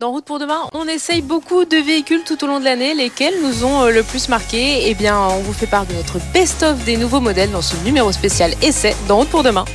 [0.00, 3.34] Dans Route pour demain, on essaye beaucoup de véhicules tout au long de l'année, lesquels
[3.42, 4.88] nous ont euh, le plus marqué?
[4.88, 8.10] Eh bien, on vous fait part de notre best-of des nouveaux modèles dans ce numéro
[8.10, 9.66] spécial essai dans Route pour demain.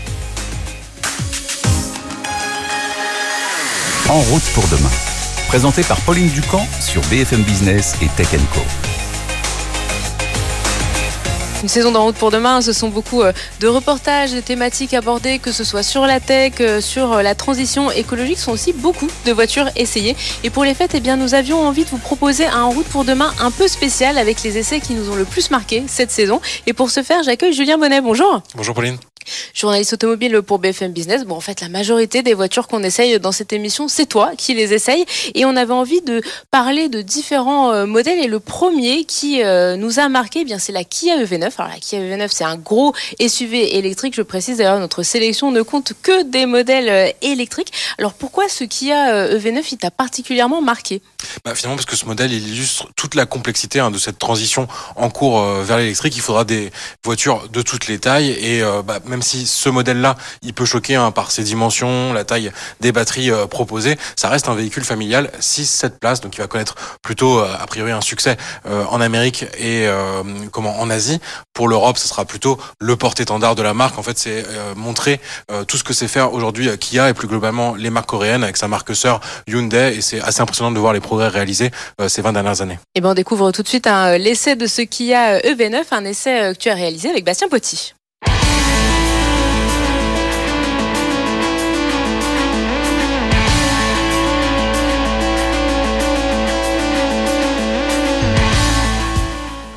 [4.10, 4.90] En route pour demain.
[5.48, 8.62] Présenté par Pauline Ducamp sur BFM Business et Tech Co.
[11.66, 15.40] Une saison d'En route pour demain, ce sont beaucoup euh, de reportages, de thématiques abordées,
[15.40, 18.72] que ce soit sur la tech, euh, sur euh, la transition écologique, ce sont aussi
[18.72, 20.16] beaucoup de voitures essayées.
[20.44, 22.86] Et pour les fêtes, eh bien, nous avions envie de vous proposer un En route
[22.86, 26.12] pour demain un peu spécial avec les essais qui nous ont le plus marqué cette
[26.12, 26.40] saison.
[26.68, 28.00] Et pour ce faire, j'accueille Julien Bonnet.
[28.00, 28.44] Bonjour.
[28.54, 29.00] Bonjour Pauline
[29.54, 31.26] journaliste automobile pour BFM Business.
[31.26, 34.54] Bon, en fait, la majorité des voitures qu'on essaye dans cette émission, c'est toi qui
[34.54, 35.06] les essayes.
[35.34, 38.20] Et on avait envie de parler de différents euh, modèles.
[38.20, 41.52] Et le premier qui euh, nous a marqué, eh bien, c'est la Kia EV9.
[41.58, 42.94] Alors, la Kia EV9, c'est un gros
[43.26, 44.16] SUV électrique.
[44.16, 47.72] Je précise d'ailleurs, notre sélection ne compte que des modèles euh, électriques.
[47.98, 51.02] Alors, pourquoi ce Kia EV9, il t'a particulièrement marqué?
[51.44, 54.68] Bah, Finalement, parce que ce modèle, il illustre toute la complexité hein, de cette transition
[54.96, 56.16] en cours vers l'électrique.
[56.16, 56.72] Il faudra des
[57.04, 61.12] voitures de toutes les tailles et bah, même si ce modèle-là, il peut choquer hein,
[61.12, 66.00] par ses dimensions, la taille des batteries euh, proposées, ça reste un véhicule familial 6-7
[66.00, 69.88] places, donc il va connaître plutôt euh, a priori un succès euh, en Amérique et
[70.52, 71.20] comment en Asie.
[71.54, 73.98] Pour l'Europe, ce sera plutôt le porte-étendard de la marque.
[73.98, 74.46] En fait, c'est
[74.76, 75.20] montrer
[75.68, 78.68] tout ce que c'est faire aujourd'hui Kia et plus globalement les marques coréennes avec sa
[78.68, 81.72] marque sœur Hyundai et c'est assez impressionnant de voir les progrès réalisés
[82.08, 82.80] ces 20 dernières années.
[82.96, 86.06] Et eh ben on découvre tout de suite hein, l'essai de ce Kia EV9, un
[86.06, 87.94] essai que tu as réalisé avec Bastien Potti.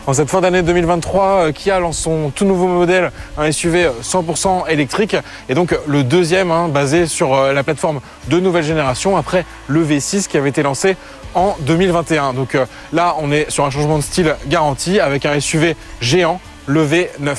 [0.08, 4.66] En cette fin d'année 2023, euh, Kia lance son tout nouveau modèle, un SUV 100%
[4.70, 5.14] électrique,
[5.50, 9.84] et donc le deuxième hein, basé sur euh, la plateforme de nouvelle génération après le
[9.84, 10.96] V6 qui avait été lancé
[11.34, 12.32] en 2021.
[12.32, 12.64] Donc euh,
[12.94, 17.36] là, on est sur un changement de style garanti avec un SUV géant, le V9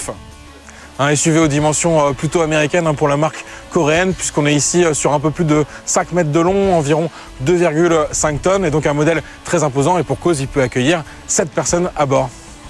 [0.99, 5.13] un SUV aux dimensions plutôt américaines hein, pour la marque coréenne, puisqu'on est ici sur
[5.13, 7.09] un peu plus de 5 mètres de long, environ
[7.43, 11.49] 2,5 tonnes, et donc un modèle très imposant, et pour cause, il peut accueillir 7
[11.51, 12.29] personnes à bord.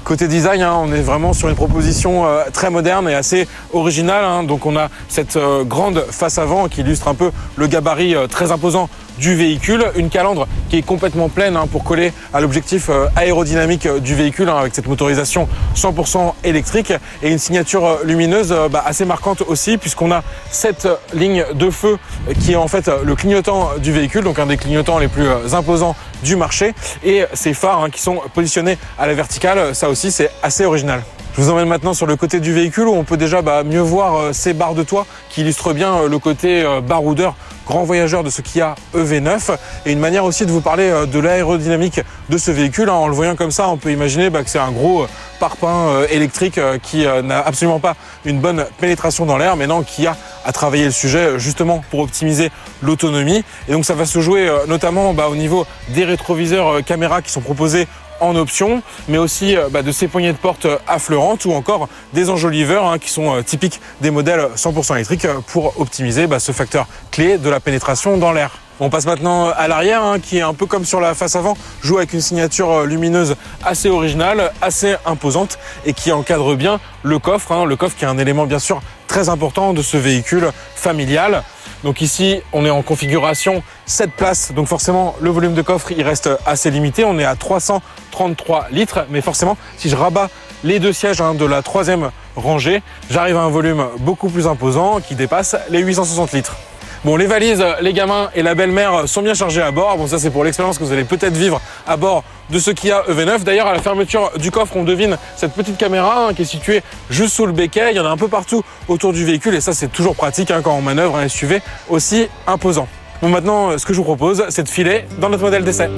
[0.09, 4.25] Côté design, hein, on est vraiment sur une proposition euh, très moderne et assez originale.
[4.25, 4.42] Hein.
[4.42, 8.25] Donc on a cette euh, grande face avant qui illustre un peu le gabarit euh,
[8.25, 12.90] très imposant du véhicule, une calandre qui est complètement pleine hein, pour coller à l'objectif
[13.16, 16.94] aérodynamique du véhicule avec cette motorisation 100% électrique.
[17.24, 21.97] Et une signature lumineuse bah, assez marquante aussi puisqu'on a cette ligne de feu
[22.40, 25.96] qui est en fait le clignotant du véhicule, donc un des clignotants les plus imposants
[26.24, 26.74] du marché.
[27.03, 31.02] Et ces phares hein, qui sont positionnés à la verticale, ça aussi c'est assez original.
[31.39, 33.79] Je vous emmène maintenant sur le côté du véhicule où on peut déjà bah, mieux
[33.79, 37.33] voir euh, ces barres de toit qui illustrent bien euh, le côté euh, baroudeur
[37.66, 39.55] grand voyageur de ce Kia EV9
[39.85, 42.89] et une manière aussi de vous parler de l'aérodynamique de ce véhicule.
[42.89, 42.94] Hein.
[42.94, 45.05] En le voyant comme ça, on peut imaginer bah, que c'est un gros
[45.39, 47.95] parpaing électrique qui n'a absolument pas
[48.25, 51.99] une bonne pénétration dans l'air, mais non, qui a à travailler le sujet justement pour
[51.99, 52.49] optimiser
[52.81, 53.44] l'autonomie.
[53.67, 57.41] Et donc ça va se jouer notamment bah, au niveau des rétroviseurs caméras qui sont
[57.41, 57.88] proposés
[58.22, 61.88] en option, mais aussi euh, bah, de ces poignées de porte euh, affleurantes ou encore
[62.13, 66.52] des enjoliveurs hein, qui sont euh, typiques des modèles 100% électriques pour optimiser bah, ce
[66.52, 68.52] facteur clé de la pénétration dans l'air.
[68.81, 71.58] On passe maintenant à l'arrière, hein, qui est un peu comme sur la face avant,
[71.81, 73.35] joue avec une signature lumineuse
[73.66, 77.52] assez originale, assez imposante et qui encadre bien le coffre.
[77.52, 81.44] Hein, le coffre qui est un élément bien sûr très important de ce véhicule familial.
[81.84, 86.03] Donc ici, on est en configuration 7 places, donc forcément le volume de coffre il
[86.03, 87.05] reste assez limité.
[87.05, 90.29] On est à 333 litres, mais forcément si je rabats
[90.64, 94.99] les deux sièges hein, de la troisième rangée, j'arrive à un volume beaucoup plus imposant
[94.99, 96.58] qui dépasse les 860 litres.
[97.05, 99.97] Bon, les valises, les gamins et la belle-mère sont bien chargés à bord.
[99.97, 103.03] Bon, ça c'est pour l'expérience que vous allez peut-être vivre à bord de ce Kia
[103.09, 103.43] EV9.
[103.43, 106.84] D'ailleurs, à la fermeture du coffre, on devine cette petite caméra hein, qui est située
[107.09, 107.91] juste sous le béquet.
[107.91, 110.51] Il y en a un peu partout autour du véhicule et ça c'est toujours pratique
[110.51, 112.87] hein, quand on manœuvre un SUV aussi imposant.
[113.22, 115.90] Bon, maintenant, ce que je vous propose, c'est de filer dans notre modèle d'essai.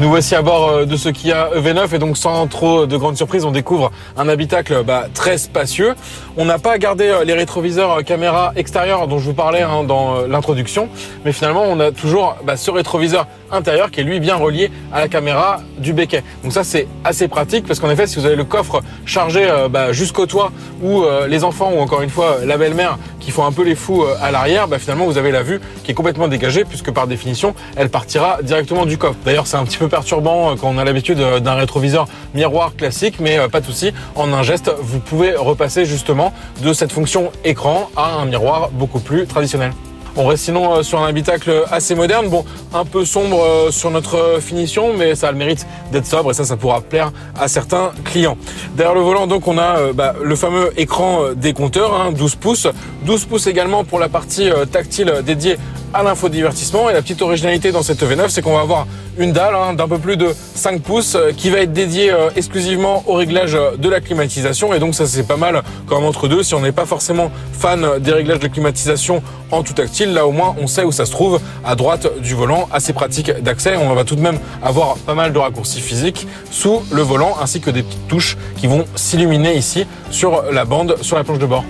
[0.00, 3.16] Nous voici à bord euh, de ce Kia EV9 et donc sans trop de grandes
[3.16, 5.94] surprises, on découvre un habitacle bah, très spacieux.
[6.36, 9.82] On n'a pas gardé euh, les rétroviseurs euh, caméra extérieure dont je vous parlais hein,
[9.82, 10.88] dans l'introduction,
[11.24, 15.00] mais finalement on a toujours bah, ce rétroviseur intérieur qui est lui bien relié à
[15.00, 16.22] la caméra du béquet.
[16.44, 19.90] Donc ça c'est assez pratique parce qu'en effet si vous avez le coffre chargé bah,
[19.90, 20.52] jusqu'au toit
[20.82, 24.04] ou les enfants ou encore une fois la belle-mère qui font un peu les fous
[24.20, 27.54] à l'arrière, bah, finalement vous avez la vue qui est complètement dégagée puisque par définition
[27.74, 29.16] elle partira directement du coffre.
[29.24, 32.74] D'ailleurs c'est un petit peu perturbant euh, quand on a l'habitude euh, d'un rétroviseur miroir
[32.76, 33.92] classique, mais euh, pas de souci.
[34.14, 36.32] En un geste, vous pouvez repasser justement
[36.62, 39.72] de cette fonction écran à un miroir beaucoup plus traditionnel.
[40.16, 42.44] On reste sinon sur un habitacle assez moderne, bon,
[42.74, 46.44] un peu sombre sur notre finition, mais ça a le mérite d'être sobre et ça,
[46.44, 48.36] ça pourra plaire à certains clients.
[48.74, 52.66] Derrière le volant, donc, on a bah, le fameux écran des compteurs, hein, 12 pouces.
[53.04, 55.56] 12 pouces également pour la partie tactile dédiée
[55.94, 56.90] à l'infodivertissement.
[56.90, 58.86] Et la petite originalité dans cette V9, c'est qu'on va avoir
[59.18, 62.30] une dalle hein, d'un peu plus de 5 pouces euh, qui va être dédiée euh,
[62.36, 64.72] exclusivement au réglage de la climatisation.
[64.72, 66.42] Et donc ça c'est pas mal comme entre deux.
[66.42, 70.32] Si on n'est pas forcément fan des réglages de climatisation en tout tactile, là au
[70.32, 72.68] moins on sait où ça se trouve à droite du volant.
[72.72, 73.76] Assez pratique d'accès.
[73.76, 77.60] On va tout de même avoir pas mal de raccourcis physiques sous le volant ainsi
[77.60, 81.46] que des petites touches qui vont s'illuminer ici sur la bande, sur la planche de
[81.46, 81.64] bord.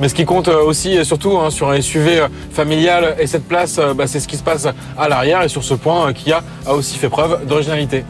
[0.00, 3.26] Mais ce qui compte euh, aussi et surtout hein, sur un SUV euh, familial et
[3.26, 4.66] cette place, euh, bah, c'est ce qui se passe
[4.98, 8.04] à l'arrière et sur ce point, Kia a aussi fait preuve d'originalité.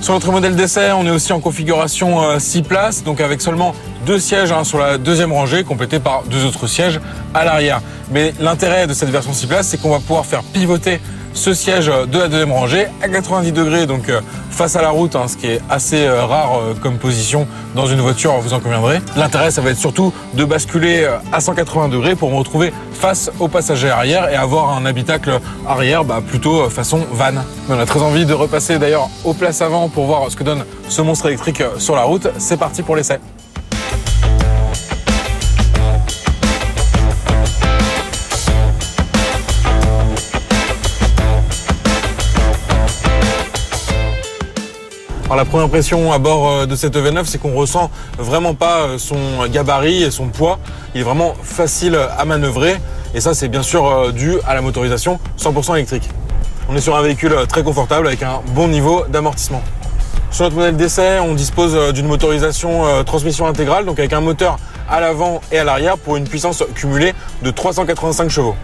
[0.00, 3.74] Sur notre modèle d'essai, on est aussi en configuration 6 places, donc avec seulement
[4.06, 7.00] deux sièges hein, sur la deuxième rangée, complétés par deux autres sièges
[7.34, 7.80] à l'arrière.
[8.12, 11.00] Mais l'intérêt de cette version 6 places, c'est qu'on va pouvoir faire pivoter
[11.38, 14.20] ce siège de la deuxième rangée à 90 degrés, donc euh,
[14.50, 17.46] face à la route, hein, ce qui est assez euh, rare euh, comme position
[17.76, 18.98] dans une voiture, vous en conviendrez.
[19.16, 23.46] L'intérêt, ça va être surtout de basculer à 180 degrés pour me retrouver face au
[23.46, 27.30] passager arrière et avoir un habitacle arrière bah, plutôt façon van.
[27.68, 30.64] On a très envie de repasser d'ailleurs aux places avant pour voir ce que donne
[30.88, 32.26] ce monstre électrique sur la route.
[32.38, 33.20] C'est parti pour l'essai.
[45.36, 48.98] La première impression à bord euh, de cette EV9, c'est qu'on ressent vraiment pas euh,
[48.98, 50.58] son gabarit et son poids.
[50.94, 52.76] Il est vraiment facile à manœuvrer
[53.14, 56.08] et ça c'est bien sûr euh, dû à la motorisation 100% électrique.
[56.68, 59.62] On est sur un véhicule très confortable avec un bon niveau d'amortissement.
[60.30, 64.58] Sur notre modèle d'essai, on dispose d'une motorisation transmission intégrale, donc avec un moteur
[64.90, 68.54] à l'avant et à l'arrière pour une puissance cumulée de 385 chevaux.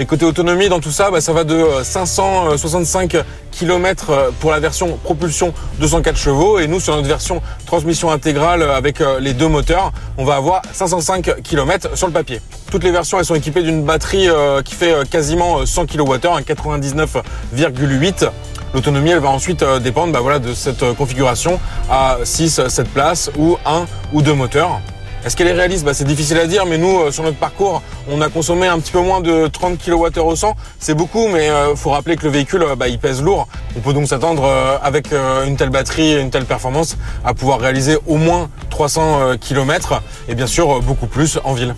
[0.00, 4.50] Et côté autonomie, dans tout ça, bah, ça va de 565 euh, km euh, pour
[4.50, 6.58] la version propulsion 204 chevaux.
[6.58, 10.62] Et nous, sur notre version transmission intégrale euh, avec les deux moteurs, on va avoir
[10.72, 12.40] 505 km sur le papier.
[12.70, 14.28] Toutes les versions, elles sont équipées d'une batterie
[14.64, 18.30] qui fait quasiment 100 kWh, 99,8
[18.72, 21.60] L'autonomie, elle va ensuite dépendre bah, de cette configuration
[21.90, 24.80] à 6, 7 places ou 1 ou 2 moteurs.
[25.24, 27.82] Est-ce qu'elle est réaliste bah, C'est difficile à dire, mais nous, euh, sur notre parcours,
[28.10, 30.56] on a consommé un petit peu moins de 30 kWh au 100.
[30.78, 33.46] C'est beaucoup, mais il euh, faut rappeler que le véhicule, euh, bah, il pèse lourd.
[33.76, 34.50] On peut donc s'attendre,
[34.82, 35.12] avec
[35.46, 40.34] une telle batterie et une telle performance, à pouvoir réaliser au moins 300 km et
[40.34, 41.74] bien sûr beaucoup plus en ville.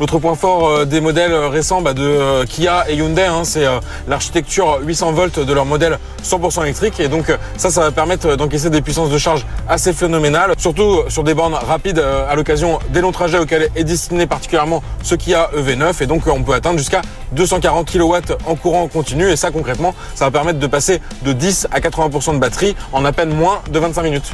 [0.00, 3.42] L'autre point fort euh, des modèles euh, récents bah, de euh, Kia et Hyundai, hein,
[3.42, 3.66] c'est
[4.06, 7.00] l'architecture 800 volts de leur modèle 100% électrique.
[7.00, 11.24] Et donc ça, ça va permettre d'encaisser des puissances de charge assez phénoménales, surtout sur
[11.24, 16.02] des bornes rapides à l'occasion des longs trajets auxquels est destiné particulièrement ce Kia EV9.
[16.02, 18.14] Et donc on peut atteindre jusqu'à 240 kW
[18.46, 19.28] en courant continu.
[19.28, 23.04] Et ça concrètement, ça va permettre de passer de 10 à 80% de batterie en
[23.04, 24.32] à peine moins de 25 minutes.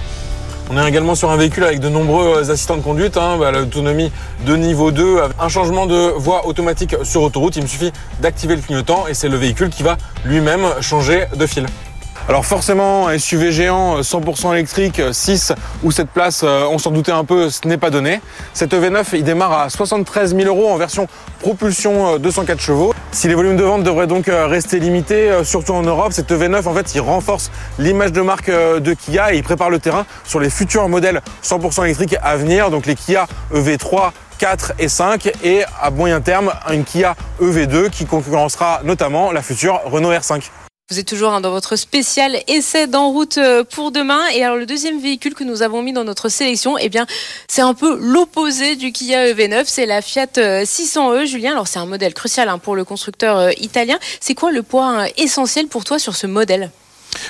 [0.71, 4.11] On est également sur un véhicule avec de nombreux assistants de conduite, hein, bah, l'autonomie
[4.47, 7.57] de niveau 2, un changement de voie automatique sur autoroute.
[7.57, 11.47] Il me suffit d'activer le clignotant et c'est le véhicule qui va lui-même changer de
[11.47, 11.67] fil.
[12.27, 16.91] Alors forcément, SUV géant 100% euh, électrique, 6 euh, ou 7 places, euh, on s'en
[16.91, 18.23] doutait un peu, ce n'est pas donné.
[18.55, 21.07] Cette EV9, il démarre à 73 000 euros en version
[21.41, 22.95] propulsion 204 chevaux.
[23.13, 26.73] Si les volumes de vente devraient donc rester limités, surtout en Europe, cette EV9, en
[26.73, 30.49] fait, il renforce l'image de marque de Kia et il prépare le terrain sur les
[30.49, 35.91] futurs modèles 100% électriques à venir, donc les Kia EV3, 4 et 5 et à
[35.91, 40.64] moyen terme une Kia EV2 qui concurrencera notamment la future Renault R5.
[40.91, 44.21] Vous êtes toujours hein, dans votre spécial essai d'en route euh, pour demain.
[44.35, 47.07] Et alors le deuxième véhicule que nous avons mis dans notre sélection, eh bien
[47.49, 50.99] c'est un peu l'opposé du Kia EV9, c'est la Fiat 600e.
[50.99, 53.99] Euh, Julien, alors c'est un modèle crucial hein, pour le constructeur euh, italien.
[54.21, 56.71] C'est quoi le point essentiel pour toi sur ce modèle?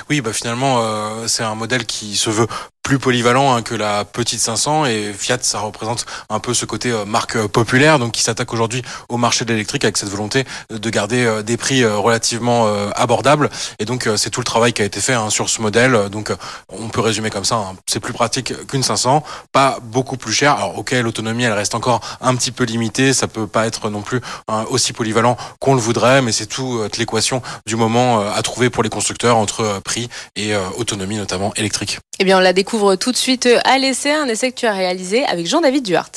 [0.09, 0.81] Oui, bah finalement,
[1.27, 2.47] c'est un modèle qui se veut
[2.85, 6.93] plus polyvalent hein, que la petite 500 et Fiat ça représente un peu ce côté
[7.07, 11.41] marque populaire donc qui s'attaque aujourd'hui au marché de l'électrique avec cette volonté de garder
[11.43, 13.49] des prix relativement abordables
[13.79, 16.31] et donc c'est tout le travail qui a été fait hein, sur ce modèle donc
[16.69, 17.75] on peut résumer comme ça hein.
[17.87, 22.01] c'est plus pratique qu'une 500 pas beaucoup plus cher alors ok l'autonomie elle reste encore
[22.21, 24.21] un petit peu limitée ça peut pas être non plus
[24.69, 28.89] aussi polyvalent qu'on le voudrait mais c'est toute l'équation du moment à trouver pour les
[28.89, 31.99] constructeurs entre prix et autonomie notamment électrique.
[32.19, 34.73] Eh bien, on la découvre tout de suite à l'essai, un essai que tu as
[34.73, 36.11] réalisé avec Jean-David Duhart.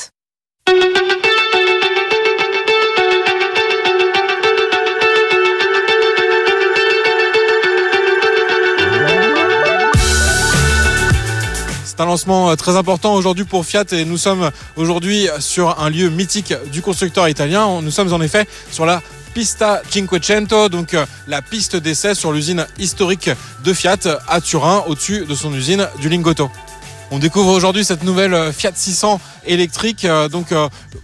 [11.85, 16.09] C'est un lancement très important aujourd'hui pour Fiat et nous sommes aujourd'hui sur un lieu
[16.09, 17.81] mythique du constructeur italien.
[17.81, 19.01] Nous sommes en effet sur la
[19.33, 23.29] Pista Cinquecento, donc euh, la piste d'essai sur l'usine historique
[23.63, 26.49] de Fiat à Turin, au-dessus de son usine du Lingotto.
[27.11, 30.05] On découvre aujourd'hui cette nouvelle euh, Fiat 600 électrique.
[30.05, 30.53] Euh, donc,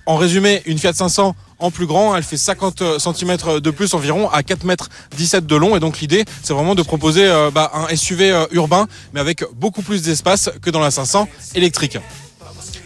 [0.05, 2.15] en résumé, une Fiat 500 en plus grand.
[2.15, 5.75] Elle fait 50 cm de plus environ à 4 mètres 17 de long.
[5.75, 10.01] Et donc l'idée, c'est vraiment de proposer bah, un SUV urbain, mais avec beaucoup plus
[10.01, 11.97] d'espace que dans la 500 électrique.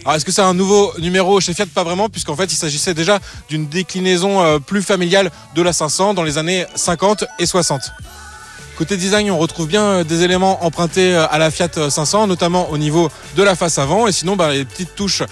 [0.04, 2.94] Alors est-ce que c'est un nouveau numéro chez Fiat Pas vraiment, puisqu'en fait il s'agissait
[2.94, 3.18] déjà
[3.50, 7.92] d'une déclinaison euh, plus familiale de la 500 dans les années 50 et 60.
[8.78, 12.70] Côté design, on retrouve bien euh, des éléments empruntés euh, à la Fiat 500, notamment
[12.70, 14.06] au niveau de la face avant.
[14.06, 15.22] Et sinon, bah, les petites touches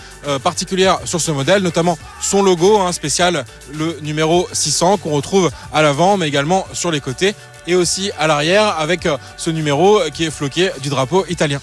[0.45, 5.81] particulières sur ce modèle, notamment son logo hein, spécial, le numéro 600, qu'on retrouve à
[5.81, 7.35] l'avant, mais également sur les côtés
[7.67, 11.61] et aussi à l'arrière, avec ce numéro qui est floqué du drapeau italien.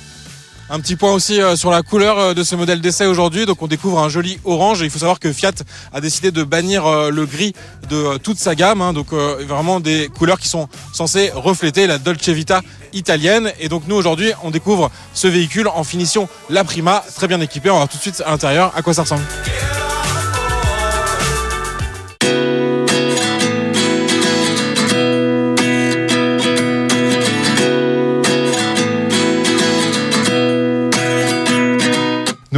[0.67, 3.45] Un petit point aussi euh, sur la couleur euh, de ce modèle d'essai aujourd'hui.
[3.45, 4.81] Donc on découvre un joli orange.
[4.81, 5.51] il faut savoir que Fiat
[5.93, 7.53] a décidé de bannir euh, le gris
[7.87, 8.81] de toute sa gamme.
[8.81, 8.91] Hein.
[8.91, 12.61] Donc vraiment des couleurs qui sont censées refléter la Dolce Vita
[12.93, 13.51] italienne.
[13.59, 17.69] Et donc nous aujourd'hui on découvre ce véhicule en finition La Prima, très bien équipé.
[17.69, 19.23] On va voir tout de suite à l'intérieur à quoi ça ressemble.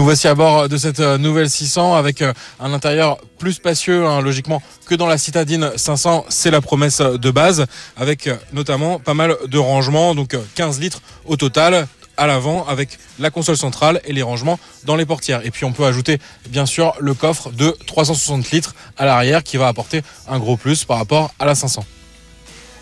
[0.07, 4.21] Voici à bord de cette euh, nouvelle 600 avec euh, un intérieur plus spacieux, hein,
[4.21, 6.23] logiquement, que dans la citadine 500.
[6.29, 7.65] C'est la promesse de base,
[7.97, 12.99] avec euh, notamment pas mal de rangements, donc 15 litres au total à l'avant avec
[13.19, 15.45] la console centrale et les rangements dans les portières.
[15.45, 19.57] Et puis on peut ajouter bien sûr le coffre de 360 litres à l'arrière qui
[19.57, 21.83] va apporter un gros plus par rapport à la 500.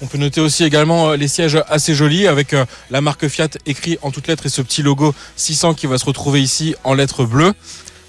[0.02, 3.48] On peut noter aussi également euh, les sièges assez jolis avec euh, la marque Fiat
[3.66, 6.94] écrit en toutes lettres et ce petit logo 600 qui va se retrouver ici en
[6.94, 7.54] lettres bleues.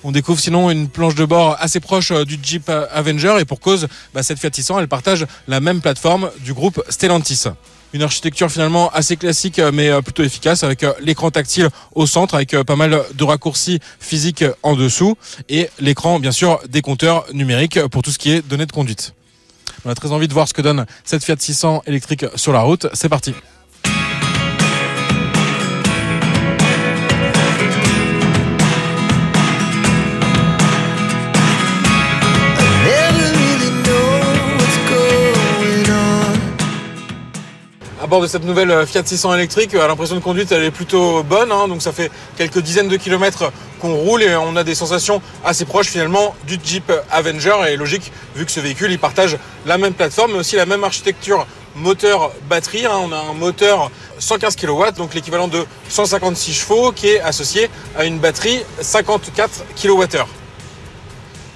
[0.02, 3.60] On découvre sinon une planche de bord assez proche euh, du Jeep Avenger et pour
[3.60, 7.44] cause, bah, cette Fiat 600 elle partage la même plateforme du groupe Stellantis.
[7.92, 12.76] Une architecture finalement assez classique mais plutôt efficace avec l'écran tactile au centre avec pas
[12.76, 15.16] mal de raccourcis physiques en dessous
[15.48, 19.14] et l'écran bien sûr des compteurs numériques pour tout ce qui est données de conduite.
[19.86, 22.60] On a très envie de voir ce que donne cette Fiat 600 électrique sur la
[22.62, 22.88] route.
[22.92, 23.34] C'est parti.
[38.06, 40.70] À bord de cette nouvelle euh, Fiat 600 électrique, euh, l'impression de conduite elle est
[40.70, 41.66] plutôt bonne, hein.
[41.66, 45.64] donc ça fait quelques dizaines de kilomètres qu'on roule et on a des sensations assez
[45.64, 49.92] proches finalement du Jeep Avenger et logique vu que ce véhicule il partage la même
[49.92, 52.86] plateforme mais aussi la même architecture moteur batterie.
[52.86, 52.94] Hein.
[53.02, 58.04] On a un moteur 115 kW, donc l'équivalent de 156 chevaux qui est associé à
[58.04, 60.18] une batterie 54 kWh.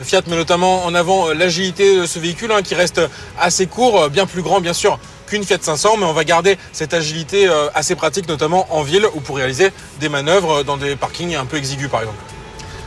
[0.01, 3.01] Le Fiat met notamment en avant euh, l'agilité de ce véhicule hein, qui reste
[3.39, 4.99] assez court, bien plus grand bien sûr
[5.31, 9.07] qu'une Fiat 500, mais on va garder cette agilité euh, assez pratique, notamment en ville
[9.15, 9.71] ou pour réaliser
[10.01, 12.19] des manœuvres dans des parkings un peu exigus par exemple.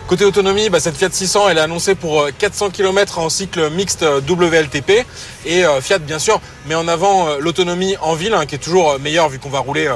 [0.07, 3.69] Côté autonomie, bah, cette Fiat 600 elle est annoncée pour 400 euh, km en cycle
[3.71, 5.05] mixte euh, WLTP
[5.45, 9.29] et Fiat bien sûr met en avant l'autonomie en ville hein, qui est toujours meilleure
[9.29, 9.89] vu qu'on va rouler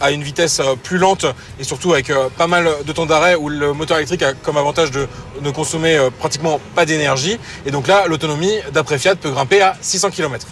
[0.00, 1.26] à une vitesse plus lente
[1.58, 4.90] et surtout avec pas mal de temps d'arrêt où le moteur électrique a comme avantage
[4.90, 5.06] de
[5.42, 10.10] ne consommer pratiquement pas d'énergie et donc là l'autonomie d'après Fiat peut grimper à 600
[10.10, 10.46] km.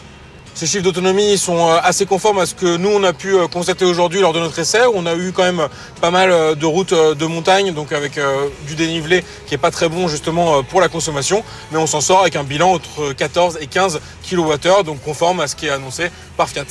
[0.54, 3.46] Ces chiffres d'autonomie sont euh, assez conformes à ce que nous on a pu euh,
[3.46, 4.80] constater aujourd'hui lors de notre essai.
[4.92, 5.68] On a eu quand même
[6.00, 8.18] pas mal euh, de routes de montagne, donc avec
[8.66, 12.20] du dénivelé qui est pas très bon justement pour la consommation, mais on s'en sort
[12.20, 16.10] avec un bilan entre 14 et 15 kWh, donc conforme à ce qui est annoncé
[16.36, 16.64] par Fiat.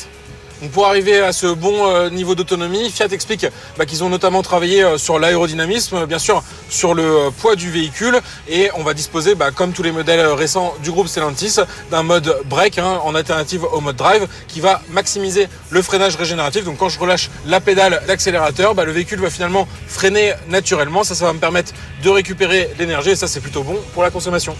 [0.73, 3.45] Pour arriver à ce bon euh, niveau d'autonomie, Fiat explique
[3.77, 7.69] bah, qu'ils ont notamment travaillé euh, sur l'aérodynamisme, bien sûr sur le euh, poids du
[7.69, 11.57] véhicule et on va disposer, bah, comme tous les modèles récents du groupe Stellantis,
[11.91, 16.63] d'un mode break hein, en alternative au mode drive qui va maximiser le freinage régénératif.
[16.63, 21.03] Donc quand je relâche la pédale d'accélérateur, bah, le véhicule va finalement freiner naturellement.
[21.03, 21.71] Ça, ça va me permettre
[22.03, 24.55] de récupérer l'énergie et ça c'est plutôt bon pour la consommation.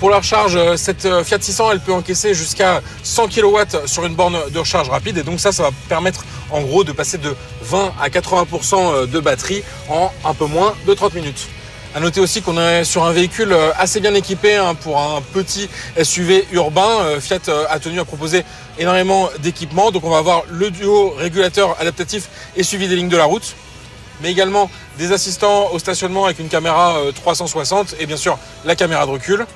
[0.00, 4.06] Pour la recharge, euh, cette euh, Fiat 600, elle peut encaisser jusqu'à 100 kW sur
[4.06, 5.18] une borne de recharge rapide.
[5.18, 9.06] Et donc ça, ça va permettre en gros de passer de 20 à 80% euh,
[9.06, 11.48] de batterie en un peu moins de 30 minutes.
[11.94, 15.68] À noter aussi qu'on est sur un véhicule assez bien équipé hein, pour un petit
[16.02, 17.20] SUV urbain.
[17.20, 18.44] Fiat a tenu à proposer
[18.78, 19.90] énormément d'équipements.
[19.90, 23.54] Donc on va avoir le duo régulateur adaptatif et suivi des lignes de la route
[24.22, 29.06] mais également des assistants au stationnement avec une caméra 360 et bien sûr la caméra
[29.06, 29.46] de recul.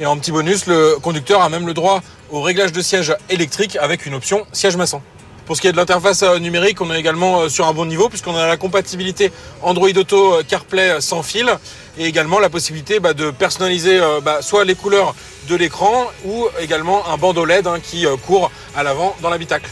[0.00, 3.76] Et en petit bonus, le conducteur a même le droit au réglage de siège électrique
[3.76, 5.02] avec une option siège maçon.
[5.44, 7.84] Pour ce qui est de l'interface euh, numérique, on est également euh, sur un bon
[7.84, 9.30] niveau puisqu'on a la compatibilité
[9.62, 11.52] Android Auto euh, CarPlay sans fil
[11.98, 15.14] et également la possibilité bah, de personnaliser bah, soit les couleurs
[15.48, 19.68] de l'écran ou également un bandeau LED hein, qui court à l'avant dans l'habitacle.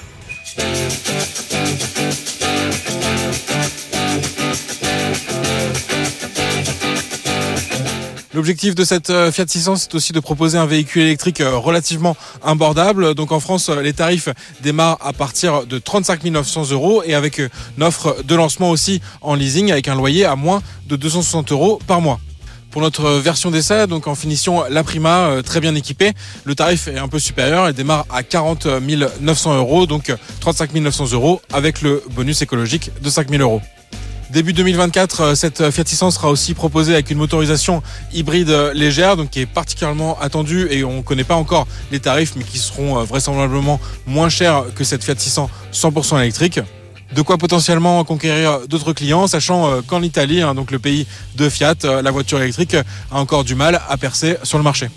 [8.38, 12.16] L'objectif de cette euh, Fiat 600, c'est aussi de proposer un véhicule électrique euh, relativement
[12.44, 13.16] abordable.
[13.16, 14.28] Donc en France, euh, les tarifs
[14.62, 19.34] démarrent à partir de 35 900 euros et avec une offre de lancement aussi en
[19.34, 22.20] leasing avec un loyer à moins de 260 euros par mois.
[22.70, 26.12] Pour notre version d'essai, donc en finition la Prima, très bien équipée,
[26.44, 28.68] le tarif est un peu supérieur, elle démarre à 40
[29.20, 33.62] 900 euros, donc 35 900 euros avec le bonus écologique de 5 000 euros.
[34.30, 37.82] Début 2024, euh, cette Fiat 600 sera aussi proposée avec une motorisation
[38.12, 42.34] hybride légère, donc qui est particulièrement attendue et on ne connaît pas encore les tarifs,
[42.36, 46.60] mais qui seront euh, vraisemblablement moins chers que cette Fiat 600 100% électrique.
[47.14, 51.06] De quoi potentiellement conquérir d'autres clients, sachant euh, qu'en Italie, hein, donc le pays
[51.36, 54.90] de Fiat, la voiture électrique a encore du mal à percer sur le marché.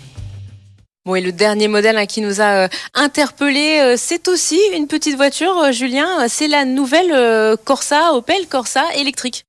[1.04, 4.86] Bon, et le dernier modèle hein, qui nous a euh, interpellé, euh, c'est aussi une
[4.86, 6.28] petite voiture, euh, Julien.
[6.28, 9.44] C'est la nouvelle Corsa, Opel Corsa électrique.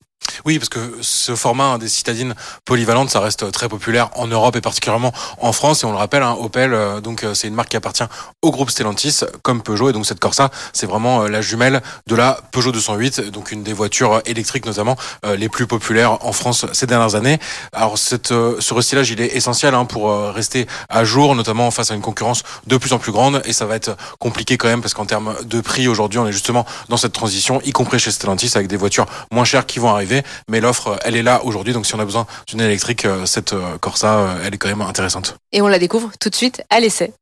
[0.46, 2.36] Oui, parce que ce format hein, des citadines
[2.66, 5.84] polyvalentes, ça reste très populaire en Europe et particulièrement en France.
[5.84, 8.04] Et on le rappelle, hein, Opel, euh, donc euh, c'est une marque qui appartient
[8.42, 9.90] au groupe Stellantis, comme Peugeot.
[9.90, 13.64] Et donc cette Corsa, c'est vraiment euh, la jumelle de la Peugeot 208, donc une
[13.64, 17.40] des voitures électriques notamment les plus populaires en France ces dernières années.
[17.72, 21.96] Alors cette, ce restylage, il est essentiel hein, pour rester à jour, notamment face à
[21.96, 23.42] une concurrence de plus en plus grande.
[23.46, 26.32] Et ça va être compliqué quand même parce qu'en termes de prix, aujourd'hui, on est
[26.32, 29.90] justement dans cette transition, y compris chez Stellantis, avec des voitures moins chères qui vont
[29.90, 31.74] arriver mais l'offre, elle est là aujourd'hui.
[31.74, 34.70] Donc si on a besoin d'une électrique, euh, cette euh, Corsa, euh, elle est quand
[34.70, 35.38] même intéressante.
[35.52, 37.14] Et on la découvre tout de suite à l'essai.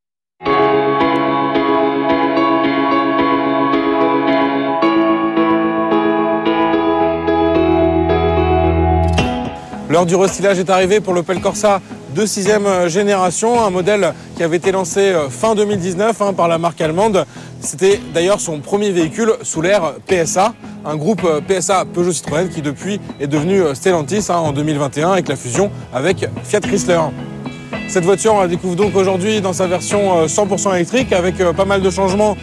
[9.89, 11.81] L'heure du restylage est arrivée pour l'Opel Corsa
[12.15, 16.81] de sixième génération, un modèle qui avait été lancé fin 2019 hein, par la marque
[16.81, 17.25] allemande.
[17.61, 20.53] C'était d'ailleurs son premier véhicule sous l'ère PSA
[20.85, 25.11] un groupe euh, PSA Peugeot Citroën qui depuis est devenu euh, Stellantis hein, en 2021
[25.11, 26.99] avec la fusion avec Fiat Chrysler.
[27.87, 31.65] Cette voiture, on la découvre donc aujourd'hui dans sa version 100% euh, électrique avec pas
[31.65, 32.37] mal de changements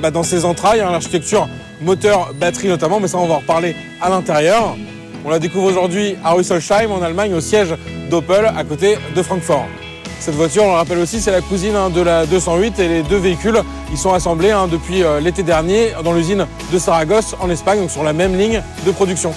[0.00, 1.48] bah, dans ses entrailles, hein, l'architecture
[1.82, 4.74] moteur, batterie notamment, mais ça on va en reparler à l'intérieur.
[5.26, 7.74] On la découvre aujourd'hui à Rüsselsheim en Allemagne au siège
[8.08, 9.66] d'Opel à côté de Francfort.
[10.20, 13.02] Cette voiture, on le rappelle aussi, c'est la cousine hein, de la 208 et les
[13.02, 13.60] deux véhicules,
[13.90, 17.90] ils sont assemblés hein, depuis euh, l'été dernier dans l'usine de Saragosse en Espagne, donc
[17.90, 19.34] sur la même ligne de production.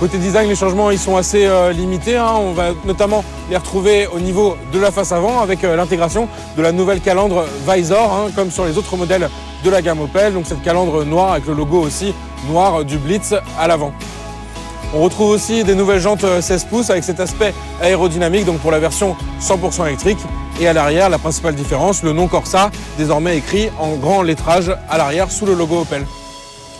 [0.00, 2.16] Côté design, les changements ils sont assez euh, limités.
[2.16, 2.34] Hein.
[2.40, 6.62] On va notamment les retrouver au niveau de la face avant avec euh, l'intégration de
[6.62, 9.30] la nouvelle calandre Visor, comme sur les autres modèles
[9.64, 10.34] de la gamme Opel.
[10.34, 12.12] Donc cette calandre noire avec le logo aussi
[12.48, 13.92] noir du Blitz à l'avant.
[14.94, 18.70] On retrouve aussi des nouvelles jantes 16 euh, pouces avec cet aspect aérodynamique, donc pour
[18.70, 20.18] la version 100% électrique.
[20.60, 24.98] Et à l'arrière, la principale différence, le nom Corsa, désormais écrit en grand lettrage à
[24.98, 26.04] l'arrière sous le logo Opel.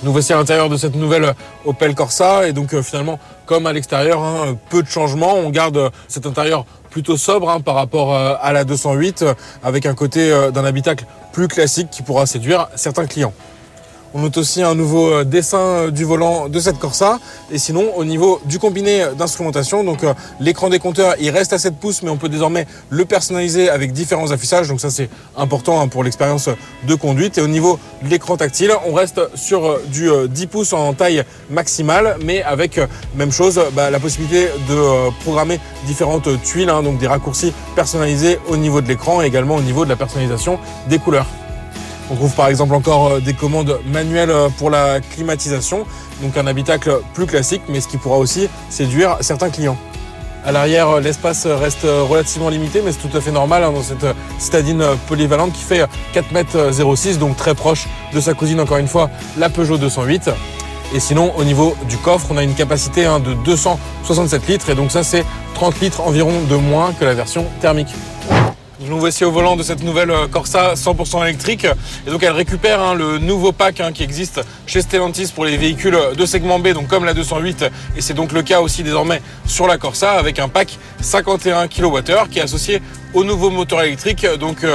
[0.02, 3.72] Nous voici à l'intérieur de cette nouvelle Opel Corsa et donc euh, finalement comme à
[3.72, 5.34] l'extérieur, hein, peu de changements.
[5.36, 9.24] On garde cet intérieur plutôt sobre hein, par rapport euh, à la 208
[9.64, 13.32] avec un côté d'un habitacle plus classique qui pourra séduire certains clients.
[14.14, 17.18] On note aussi un nouveau euh, dessin euh, du volant de cette Corsa.
[17.50, 21.58] Et sinon, au niveau du combiné d'instrumentation, donc euh, l'écran des compteurs, il reste à
[21.58, 24.68] 7 pouces, mais on peut désormais le personnaliser avec différents affichages.
[24.68, 26.50] Donc ça, c'est important hein, pour l'expérience
[26.86, 27.38] de conduite.
[27.38, 32.18] Et au niveau de l'écran tactile, on reste sur du 10 pouces en taille maximale,
[32.22, 32.78] mais avec
[33.16, 38.58] même chose, bah, la possibilité de programmer différentes tuiles, hein, donc des raccourcis personnalisés au
[38.58, 41.26] niveau de l'écran et également au niveau de la personnalisation des couleurs.
[42.10, 45.86] On trouve par exemple encore des commandes manuelles pour la climatisation,
[46.20, 49.78] donc un habitacle plus classique, mais ce qui pourra aussi séduire certains clients.
[50.44, 54.04] À l'arrière, l'espace reste relativement limité, mais c'est tout à fait normal hein, dans cette
[54.40, 58.88] citadine polyvalente qui fait 4 mètres 06, donc très proche de sa cousine, encore une
[58.88, 60.30] fois, la Peugeot 208.
[60.94, 64.74] Et sinon, au niveau du coffre, on a une capacité hein, de 267 litres, et
[64.74, 67.94] donc ça, c'est 30 litres environ de moins que la version thermique.
[68.88, 71.66] Nous voici au volant de cette nouvelle euh, Corsa 100% électrique.
[72.06, 75.56] Et donc elle récupère hein, le nouveau pack hein, qui existe chez Stellantis pour les
[75.56, 77.66] véhicules de segment B, donc comme la 208.
[77.96, 82.28] Et c'est donc le cas aussi désormais sur la Corsa avec un pack 51 kWh
[82.30, 82.82] qui est associé
[83.14, 84.66] au nouveau moteur électrique, donc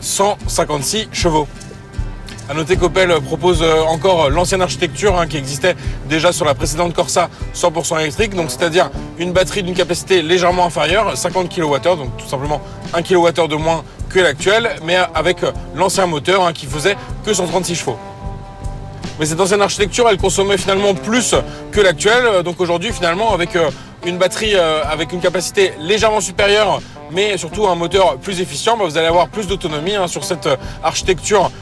[0.00, 1.46] 156 euh, chevaux.
[2.48, 5.76] À noter qu'Opel propose euh, encore l'ancienne architecture hein, qui existait
[6.08, 11.16] déjà sur la précédente Corsa 100% électrique, donc c'est-à-dire une batterie d'une capacité légèrement inférieure,
[11.16, 12.60] 50 kWh, donc tout simplement
[12.94, 15.38] 1 kWh de moins que l'actuel, mais avec
[15.74, 17.98] l'ancien moteur hein, qui faisait que 136 chevaux.
[19.22, 21.36] Mais cette ancienne architecture, elle consommait finalement plus
[21.70, 23.70] que l'actuelle, donc aujourd'hui finalement avec euh,
[24.04, 26.80] une batterie euh, avec une capacité légèrement supérieure,
[27.12, 30.48] mais surtout un moteur plus efficient, bah, vous allez avoir plus d'autonomie hein, sur cette
[30.48, 31.52] euh, architecture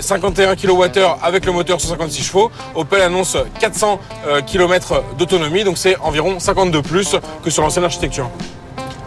[0.00, 2.50] 51 euh, kWh avec le moteur 156 chevaux.
[2.74, 3.98] Opel annonce 400
[4.46, 8.28] km d'autonomie, donc c'est environ 52 plus que sur l'ancienne architecture.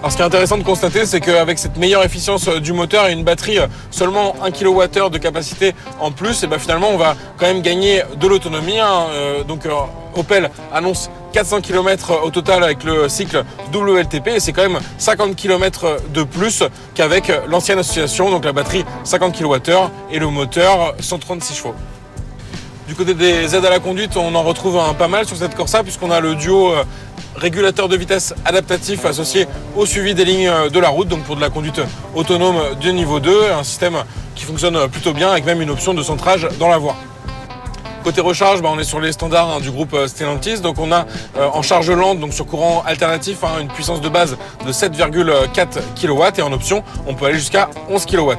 [0.06, 3.12] Alors ce qui est intéressant de constater, c'est qu'avec cette meilleure efficience du moteur et
[3.12, 3.58] une batterie
[3.90, 8.04] seulement 1 kWh de capacité en plus, et ben finalement on va quand même gagner
[8.16, 8.78] de l'autonomie.
[8.80, 9.08] Hein.
[9.48, 9.68] donc
[10.16, 15.36] Opel annonce 400 km au total avec le cycle WLTP et c'est quand même 50
[15.36, 16.62] km de plus
[16.94, 21.74] qu'avec l'ancienne association, donc la batterie 50 kWh et le moteur 136 chevaux.
[22.88, 25.56] Du côté des aides à la conduite, on en retrouve un pas mal sur cette
[25.56, 26.84] Corsa puisqu'on a le duo euh,
[27.36, 31.42] régulateur de vitesse adaptatif associé au suivi des lignes de la route, donc pour de
[31.42, 31.82] la conduite
[32.16, 33.98] autonome de niveau 2, un système
[34.36, 36.96] qui fonctionne plutôt bien avec même une option de centrage dans la voie.
[38.06, 40.60] Côté recharge, bah, on est sur les standards hein, du groupe euh, Stellantis.
[40.60, 44.10] Donc on a euh, en charge lente, donc sur courant alternatif, hein, une puissance de
[44.10, 48.34] base de 7,4 kW et en option, on peut aller jusqu'à 11 kW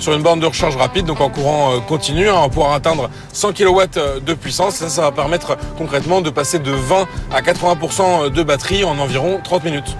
[0.00, 3.08] sur une borne de recharge rapide, donc en courant euh, continu, hein, on pourra atteindre
[3.32, 3.82] 100 kW
[4.20, 4.74] de puissance.
[4.74, 9.38] Ça, ça va permettre concrètement de passer de 20 à 80% de batterie en environ
[9.44, 9.96] 30 minutes.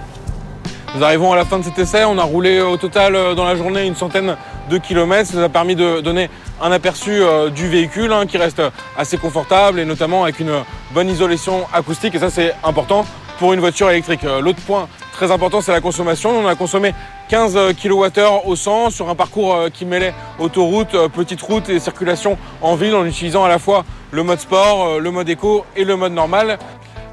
[0.93, 2.03] Nous arrivons à la fin de cet essai.
[2.03, 4.35] On a roulé au total dans la journée une centaine
[4.69, 5.31] de kilomètres.
[5.31, 6.29] Ça nous a permis de donner
[6.61, 8.61] un aperçu euh, du véhicule hein, qui reste
[8.97, 13.05] assez confortable et notamment avec une bonne isolation acoustique et ça c'est important
[13.39, 14.23] pour une voiture électrique.
[14.23, 16.29] Euh, l'autre point très important c'est la consommation.
[16.31, 16.93] On a consommé
[17.29, 22.37] 15 kWh au 100 sur un parcours euh, qui mêlait autoroute, petite route et circulation
[22.61, 25.95] en ville en utilisant à la fois le mode sport, le mode éco et le
[25.95, 26.57] mode normal.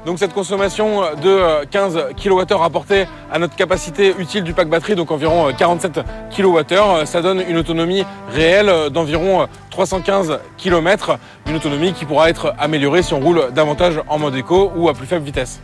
[0.07, 5.11] Donc cette consommation de 15 kWh rapportée à notre capacité utile du pack batterie, donc
[5.11, 5.99] environ 47
[6.33, 13.03] kWh, ça donne une autonomie réelle d'environ 315 km, une autonomie qui pourra être améliorée
[13.03, 15.59] si on roule davantage en mode éco ou à plus faible vitesse.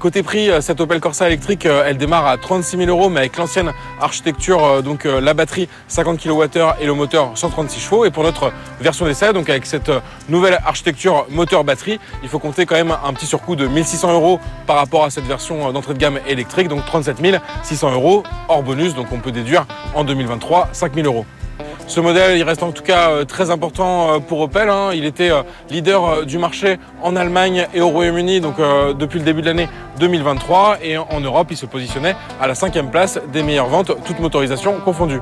[0.00, 3.20] Côté prix, euh, cette Opel Corsa électrique, euh, elle démarre à 36 000 euros, mais
[3.20, 8.06] avec l'ancienne architecture, euh, donc la batterie 50 kWh et le moteur 136 chevaux.
[8.06, 9.92] Et pour notre version d'essai, donc avec cette
[10.30, 14.76] nouvelle architecture moteur-batterie, il faut compter quand même un petit surcoût de 1600 euros par
[14.76, 17.18] rapport à cette version d'entrée de gamme électrique, donc 37
[17.62, 18.94] 600 euros hors bonus.
[18.94, 21.26] Donc on peut déduire en 2023 5 000 euros.
[21.90, 24.68] Ce modèle, reste en tout cas euh, très important euh, pour Opel.
[24.68, 24.90] Hein.
[24.94, 28.58] Il était euh, leader du marché en Allemagne et au Royaume-Uni donc
[28.96, 32.92] depuis le début de l'année 2023 et en Europe, il se positionnait à la cinquième
[32.92, 35.20] place des meilleures ventes, toutes motorisations confondues.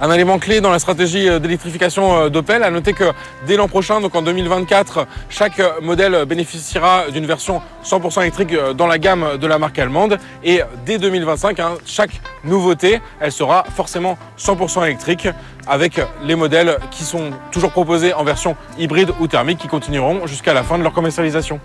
[0.00, 3.10] Un élément clé dans la stratégie euh, d'électrification euh, d'Opel, à noter que
[3.48, 8.86] dès l'an prochain, donc en 2024, chaque modèle bénéficiera d'une version 100% électrique euh, dans
[8.86, 10.18] la gamme de la marque allemande.
[10.44, 15.26] Et dès 2025, hein, chaque nouveauté, elle sera forcément 100% électrique
[15.66, 20.54] avec les modèles qui sont toujours proposés en version hybride ou thermique qui continueront jusqu'à
[20.54, 21.58] la fin de leur commercialisation.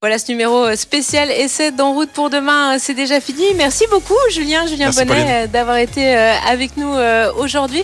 [0.00, 3.42] Voilà ce numéro euh, spécial essai d'En route pour demain, euh, c'est déjà fini.
[3.56, 6.94] Merci beaucoup Julien, Julien Bonnet euh, d'avoir été avec nous
[7.36, 7.82] aujourd'hui.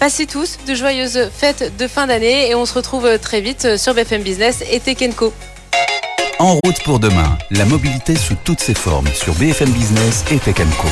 [0.00, 3.94] Passez tous de joyeuses fêtes de fin d'année et on se retrouve très vite sur
[3.94, 5.32] BFM Business et Tekenco.
[6.40, 10.88] En route pour demain, la mobilité sous toutes ses formes sur BFM Business et Tekenco.